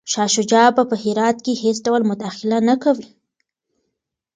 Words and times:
شاه 0.11 0.29
شجاع 0.35 0.67
به 0.75 0.83
په 0.89 0.95
هرات 1.03 1.37
کي 1.45 1.53
هیڅ 1.63 1.77
ډول 1.85 2.01
مداخله 2.11 2.57
نه 2.67 2.75
کوي. 2.83 3.09